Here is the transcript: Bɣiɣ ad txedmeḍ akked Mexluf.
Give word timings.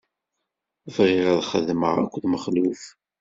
Bɣiɣ 0.95 1.27
ad 1.33 1.41
txedmeḍ 1.43 1.95
akked 2.03 2.23
Mexluf. 2.27 2.83